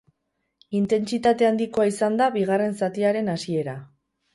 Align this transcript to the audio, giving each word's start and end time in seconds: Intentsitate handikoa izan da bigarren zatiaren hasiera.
Intentsitate 0.79 1.49
handikoa 1.51 1.87
izan 1.93 2.19
da 2.23 2.33
bigarren 2.41 2.77
zatiaren 2.85 3.35
hasiera. 3.39 3.83